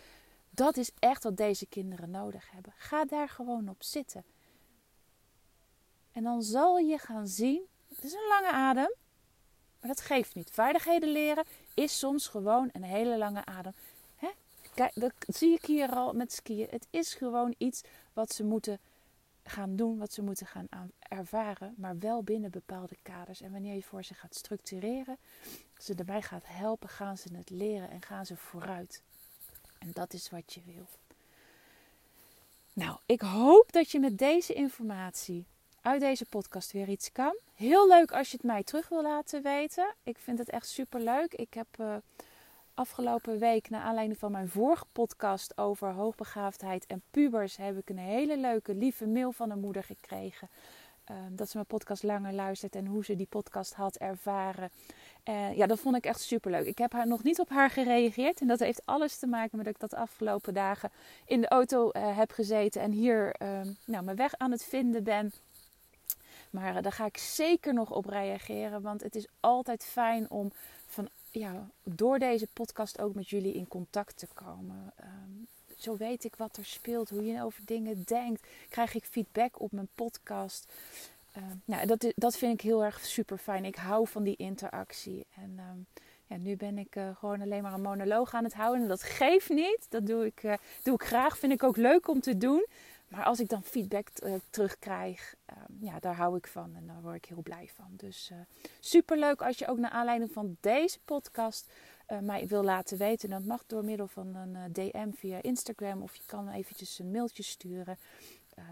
Dat 0.50 0.77
is 0.77 0.92
echt 1.00 1.24
wat 1.24 1.38
deze 1.38 1.65
kinderen 1.65 2.12
nodig 2.12 2.51
hebben. 2.51 2.74
Ga 2.75 3.06
daar 3.06 3.30
gewoon 3.30 3.70
op 3.70 3.84
zitten. 3.84 4.24
En 6.12 6.24
dan 6.24 6.42
zal 6.42 6.77
je 6.77 6.98
gaan 6.98 7.27
zien, 7.27 7.62
het 7.88 8.04
is 8.04 8.13
een 8.13 8.27
lange 8.30 8.51
adem, 8.51 8.94
maar 9.80 9.89
dat 9.89 10.01
geeft 10.01 10.36
niet. 10.36 10.50
Vaardigheden 10.51 11.10
leren 11.10 11.46
is 11.74 12.00
soms 12.00 12.27
gewoon 12.27 12.70
een 12.72 12.84
hele 12.84 13.18
lange 13.18 13.46
adem. 13.46 13.74
Hè? 14.15 14.30
Kijk, 14.74 14.92
dat 14.94 15.13
zie 15.27 15.54
ik 15.54 15.65
hier 15.65 15.89
al 15.89 16.13
met 16.13 16.34
skiën. 16.34 16.68
Het 16.70 16.88
is 16.89 17.13
gewoon 17.13 17.56
iets 17.58 17.82
wat 18.13 18.34
ze 18.34 18.44
moeten 18.44 18.80
gaan 19.45 19.75
doen, 19.75 19.97
wat 19.97 20.13
ze 20.13 20.21
moeten 20.21 20.47
gaan 20.47 20.67
ervaren, 20.99 21.73
maar 21.77 21.99
wel 21.99 22.23
binnen 22.23 22.51
bepaalde 22.51 22.97
kaders. 23.01 23.41
En 23.41 23.51
wanneer 23.51 23.75
je 23.75 23.83
voor 23.83 24.03
ze 24.03 24.13
gaat 24.13 24.35
structureren, 24.35 25.17
ze 25.77 25.93
erbij 25.95 26.21
gaat 26.21 26.45
helpen, 26.47 26.89
gaan 26.89 27.17
ze 27.17 27.29
het 27.33 27.49
leren 27.49 27.89
en 27.89 28.01
gaan 28.01 28.25
ze 28.25 28.37
vooruit. 28.37 29.01
En 29.79 29.89
dat 29.93 30.13
is 30.13 30.29
wat 30.29 30.53
je 30.53 30.61
wil. 30.65 30.87
Nou, 32.73 32.97
ik 33.05 33.21
hoop 33.21 33.71
dat 33.71 33.91
je 33.91 33.99
met 33.99 34.17
deze 34.17 34.53
informatie 34.53 35.45
uit 35.81 36.01
deze 36.01 36.25
podcast 36.25 36.71
weer 36.71 36.89
iets 36.89 37.11
kan. 37.11 37.37
Heel 37.55 37.87
leuk 37.87 38.11
als 38.11 38.29
je 38.31 38.37
het 38.37 38.45
mij 38.45 38.63
terug 38.63 38.89
wil 38.89 39.01
laten 39.01 39.41
weten. 39.41 39.93
Ik 40.03 40.17
vind 40.17 40.39
het 40.39 40.49
echt 40.49 40.67
super 40.67 41.01
leuk. 41.01 41.33
Ik 41.33 41.53
heb 41.53 41.67
uh, 41.79 41.95
afgelopen 42.75 43.39
week, 43.39 43.70
naar 43.70 43.82
aanleiding 43.82 44.20
van 44.20 44.32
mijn 44.32 44.50
vorige 44.50 44.86
podcast 44.91 45.58
over 45.58 45.94
hoogbegaafdheid 45.94 46.86
en 46.86 47.01
pubers, 47.12 47.58
heb 47.58 47.77
ik 47.77 47.89
een 47.89 47.98
hele 47.98 48.38
leuke, 48.38 48.75
lieve 48.75 49.08
mail 49.08 49.32
van 49.32 49.51
een 49.51 49.60
moeder 49.60 49.84
gekregen. 49.84 50.50
Ehm, 51.05 51.36
dat 51.36 51.50
ze 51.50 51.55
mijn 51.55 51.67
podcast 51.67 52.03
langer 52.03 52.34
luistert 52.34 52.75
en 52.75 52.86
hoe 52.86 53.05
ze 53.05 53.15
die 53.15 53.27
podcast 53.29 53.74
had 53.74 53.96
ervaren. 53.96 54.72
Uh, 55.29 55.55
ja, 55.55 55.65
dat 55.65 55.79
vond 55.79 55.96
ik 55.96 56.05
echt 56.05 56.22
super 56.22 56.51
leuk. 56.51 56.65
Ik 56.65 56.77
heb 56.77 56.94
haar 56.94 57.08
nog 57.08 57.24
niet 57.24 57.39
op 57.39 57.50
haar 57.50 57.70
gereageerd. 57.70 58.41
En 58.41 58.48
dat 58.48 58.60
heeft 58.60 58.82
alles 58.86 59.17
te 59.17 59.27
maken 59.27 59.58
met 59.58 59.65
dat 59.65 59.74
ik 59.74 59.79
dat 59.79 59.94
afgelopen 59.94 60.53
dagen 60.53 60.91
in 61.25 61.41
de 61.41 61.48
auto 61.48 61.89
uh, 61.91 62.17
heb 62.17 62.32
gezeten. 62.32 62.82
En 62.82 62.91
hier 62.91 63.36
uh, 63.41 63.62
nou, 63.86 64.03
mijn 64.03 64.17
weg 64.17 64.38
aan 64.38 64.51
het 64.51 64.63
vinden 64.63 65.03
ben. 65.03 65.34
Maar 66.50 66.82
daar 66.82 66.91
ga 66.91 67.05
ik 67.05 67.17
zeker 67.17 67.74
nog 67.74 67.91
op 67.91 68.05
reageren. 68.05 68.82
Want 68.82 69.03
het 69.03 69.15
is 69.15 69.27
altijd 69.39 69.84
fijn 69.84 70.29
om 70.29 70.51
van, 70.86 71.10
ja, 71.39 71.70
door 71.84 72.20
deze 72.20 72.48
podcast 72.54 73.01
ook 73.01 73.15
met 73.15 73.30
jullie 73.30 73.54
in 73.54 73.68
contact 73.68 74.18
te 74.18 74.27
komen. 74.34 74.94
Um, 75.04 75.48
zo 75.75 75.98
weet 75.98 76.24
ik 76.24 76.36
wat 76.36 76.58
er 76.58 76.65
speelt, 76.65 77.10
hoe 77.10 77.25
je 77.25 77.44
over 77.44 77.62
dingen 77.65 78.04
denkt. 78.04 78.48
Krijg 78.70 78.96
ik 78.96 79.06
feedback 79.06 79.60
op 79.60 79.72
mijn 79.72 79.89
podcast. 79.96 80.74
Uh, 81.38 81.44
nou, 81.65 81.86
dat, 81.86 82.13
dat 82.15 82.38
vind 82.38 82.54
ik 82.54 82.62
heel 82.62 82.84
erg 82.84 83.06
super 83.06 83.38
fijn. 83.38 83.65
Ik 83.65 83.75
hou 83.75 84.08
van 84.08 84.24
die 84.24 84.36
interactie. 84.36 85.25
En 85.36 85.54
uh, 85.56 85.63
ja, 86.27 86.38
nu 86.38 86.56
ben 86.56 86.77
ik 86.77 86.96
uh, 86.96 87.15
gewoon 87.15 87.42
alleen 87.42 87.62
maar 87.62 87.74
een 87.74 87.82
monoloog 87.82 88.34
aan 88.34 88.44
het 88.44 88.54
houden. 88.54 88.82
En 88.82 88.88
dat 88.88 89.04
geeft 89.04 89.50
niet. 89.50 89.86
Dat 89.89 90.08
doe 90.08 90.25
ik, 90.25 90.44
eh, 90.44 90.54
doe 90.84 90.94
ik 90.94 91.04
graag. 91.04 91.38
Vind 91.38 91.51
ik 91.51 91.63
ook 91.63 91.77
leuk 91.77 92.08
om 92.08 92.20
te 92.20 92.38
doen. 92.38 92.65
Maar 93.15 93.25
als 93.25 93.39
ik 93.39 93.50
dan 93.50 93.63
feedback 93.63 94.07
uh, 94.24 94.34
terugkrijg, 94.50 95.36
ehm, 95.45 95.86
ja, 95.86 96.00
daar 96.00 96.15
hou 96.15 96.38
ik 96.38 96.48
van 96.48 96.75
en 96.75 96.88
daar 96.88 97.01
word 97.01 97.15
ik 97.15 97.25
heel 97.25 97.41
blij 97.41 97.69
van. 97.75 97.88
Dus 97.91 98.31
super 98.79 99.17
leuk 99.17 99.41
als 99.41 99.57
je 99.57 99.67
ook 99.67 99.77
naar 99.77 99.91
aanleiding 99.91 100.31
van 100.31 100.57
deze 100.60 101.00
podcast 101.05 101.72
uh, 102.10 102.19
mij 102.19 102.48
wil 102.48 102.63
laten 102.63 102.98
weten. 102.98 103.29
Dat 103.29 103.45
mag 103.45 103.63
door 103.67 103.84
middel 103.84 104.07
van 104.07 104.36
een 104.36 104.74
DM 104.74 105.12
via 105.12 105.41
Instagram 105.41 106.01
of 106.01 106.15
je 106.15 106.24
kan 106.25 106.50
eventjes 106.50 107.00
een 107.00 107.12
mailtje 107.12 107.43
sturen. 107.43 107.98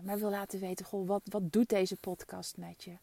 maar 0.03 0.19
wil 0.19 0.29
laten 0.29 0.59
weten, 0.59 0.85
goh, 0.85 1.07
wat, 1.07 1.21
wat 1.25 1.51
doet 1.51 1.69
deze 1.69 1.95
podcast 1.95 2.57
met 2.57 2.83
je? 2.83 2.93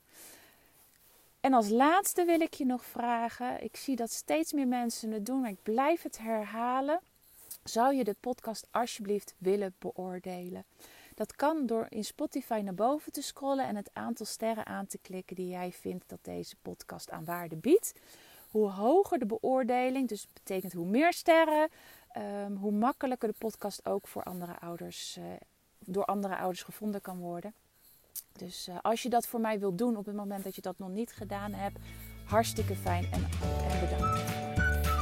En 1.40 1.52
als 1.52 1.68
laatste 1.68 2.24
wil 2.24 2.40
ik 2.40 2.54
je 2.54 2.66
nog 2.66 2.84
vragen. 2.84 3.62
Ik 3.62 3.76
zie 3.76 3.96
dat 3.96 4.10
steeds 4.10 4.52
meer 4.52 4.68
mensen 4.68 5.10
het 5.10 5.26
doen, 5.26 5.40
maar 5.40 5.50
ik 5.50 5.62
blijf 5.62 6.02
het 6.02 6.18
herhalen. 6.18 7.00
Zou 7.64 7.94
je 7.94 8.04
de 8.04 8.16
podcast 8.20 8.66
alsjeblieft 8.70 9.34
willen 9.38 9.74
beoordelen? 9.78 10.64
Dat 11.20 11.36
kan 11.36 11.66
door 11.66 11.86
in 11.88 12.04
Spotify 12.04 12.60
naar 12.64 12.74
boven 12.74 13.12
te 13.12 13.22
scrollen 13.22 13.66
en 13.66 13.76
het 13.76 13.90
aantal 13.92 14.26
sterren 14.26 14.66
aan 14.66 14.86
te 14.86 14.98
klikken 14.98 15.36
die 15.36 15.48
jij 15.48 15.72
vindt 15.72 16.04
dat 16.06 16.18
deze 16.22 16.56
podcast 16.62 17.10
aan 17.10 17.24
waarde 17.24 17.56
biedt. 17.56 17.92
Hoe 18.50 18.70
hoger 18.70 19.18
de 19.18 19.26
beoordeling, 19.26 20.08
dus 20.08 20.26
betekent 20.32 20.72
hoe 20.72 20.86
meer 20.86 21.12
sterren, 21.12 21.68
um, 22.44 22.56
hoe 22.56 22.72
makkelijker 22.72 23.28
de 23.28 23.34
podcast 23.38 23.86
ook 23.86 24.08
voor 24.08 24.22
andere 24.22 24.58
ouders, 24.60 25.16
uh, 25.18 25.24
door 25.78 26.04
andere 26.04 26.36
ouders 26.36 26.62
gevonden 26.62 27.00
kan 27.00 27.18
worden. 27.18 27.54
Dus 28.32 28.68
uh, 28.68 28.76
als 28.82 29.02
je 29.02 29.08
dat 29.08 29.26
voor 29.26 29.40
mij 29.40 29.58
wilt 29.58 29.78
doen 29.78 29.96
op 29.96 30.06
het 30.06 30.16
moment 30.16 30.44
dat 30.44 30.54
je 30.54 30.62
dat 30.62 30.78
nog 30.78 30.88
niet 30.88 31.12
gedaan 31.12 31.52
hebt, 31.52 31.78
hartstikke 32.24 32.76
fijn 32.76 33.04
en, 33.04 33.28
en 33.70 33.80
bedankt. 33.80 34.24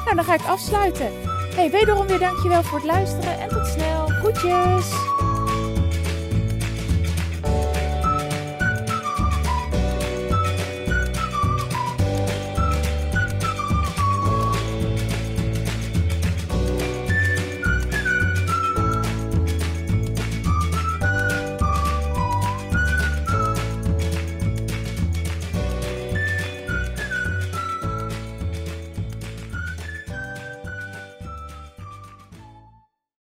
Nou, 0.04 0.14
dan 0.14 0.24
ga 0.24 0.34
ik 0.34 0.46
afsluiten. 0.46 1.12
Hey, 1.54 1.70
wederom 1.70 2.06
weer 2.06 2.18
dankjewel 2.18 2.62
voor 2.62 2.78
het 2.78 2.86
luisteren 2.86 3.38
en 3.38 3.48
tot 3.48 3.66
snel. 3.66 4.06
Groetjes! 4.06 5.27